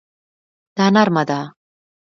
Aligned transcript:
دا 0.77 0.85
نرمه 0.95 1.23
ده 1.29 1.39